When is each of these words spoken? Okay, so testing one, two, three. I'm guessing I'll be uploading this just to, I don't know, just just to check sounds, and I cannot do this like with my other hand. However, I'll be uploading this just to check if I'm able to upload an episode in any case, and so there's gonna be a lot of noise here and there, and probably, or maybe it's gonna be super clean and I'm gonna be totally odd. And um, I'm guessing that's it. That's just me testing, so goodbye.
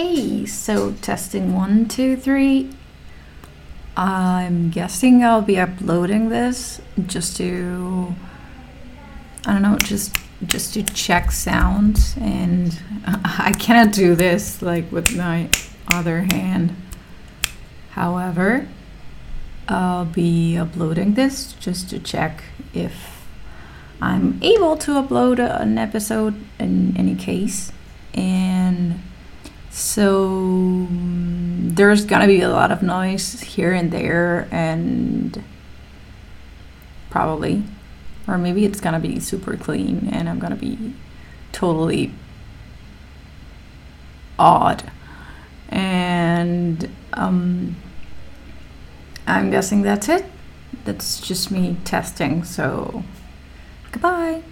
Okay, 0.00 0.46
so 0.46 0.92
testing 0.92 1.52
one, 1.52 1.88
two, 1.88 2.16
three. 2.16 2.70
I'm 3.96 4.70
guessing 4.70 5.24
I'll 5.24 5.42
be 5.42 5.58
uploading 5.58 6.28
this 6.28 6.80
just 7.04 7.36
to, 7.38 8.14
I 9.44 9.54
don't 9.54 9.62
know, 9.62 9.76
just 9.78 10.16
just 10.46 10.74
to 10.74 10.84
check 10.84 11.32
sounds, 11.32 12.16
and 12.16 12.80
I 13.06 13.52
cannot 13.58 13.92
do 13.92 14.14
this 14.14 14.62
like 14.62 14.92
with 14.92 15.16
my 15.16 15.50
other 15.92 16.28
hand. 16.30 16.76
However, 17.90 18.68
I'll 19.66 20.04
be 20.04 20.56
uploading 20.56 21.14
this 21.14 21.54
just 21.54 21.90
to 21.90 21.98
check 21.98 22.44
if 22.72 23.26
I'm 24.00 24.38
able 24.44 24.76
to 24.76 24.92
upload 24.92 25.40
an 25.40 25.76
episode 25.76 26.36
in 26.60 26.96
any 26.96 27.16
case, 27.16 27.72
and 28.14 29.00
so 29.78 30.86
there's 30.90 32.04
gonna 32.04 32.26
be 32.26 32.40
a 32.40 32.48
lot 32.48 32.72
of 32.72 32.82
noise 32.82 33.40
here 33.40 33.72
and 33.72 33.92
there, 33.92 34.48
and 34.50 35.42
probably, 37.10 37.62
or 38.26 38.36
maybe 38.36 38.64
it's 38.64 38.80
gonna 38.80 39.00
be 39.00 39.20
super 39.20 39.56
clean 39.56 40.08
and 40.12 40.28
I'm 40.28 40.38
gonna 40.38 40.56
be 40.56 40.94
totally 41.52 42.12
odd. 44.38 44.90
And 45.68 46.90
um, 47.12 47.76
I'm 49.26 49.50
guessing 49.50 49.82
that's 49.82 50.08
it. 50.08 50.24
That's 50.84 51.20
just 51.20 51.50
me 51.50 51.76
testing, 51.84 52.44
so 52.44 53.04
goodbye. 53.92 54.42